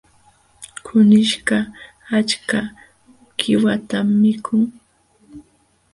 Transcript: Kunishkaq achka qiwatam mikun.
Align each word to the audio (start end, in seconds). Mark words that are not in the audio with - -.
Kunishkaq 0.85 1.65
achka 2.17 2.59
qiwatam 3.37 4.07
mikun. 4.21 4.63